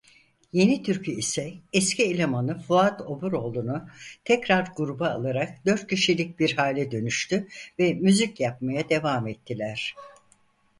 [0.53, 3.89] Yeni Türkü ise eski elemanı Fuat Oburoğlu'nu
[4.23, 7.47] tekrar gruba alarak dört kişilik bir hale dönüştü
[7.79, 9.95] ve müzik yapmaya devam ettiler.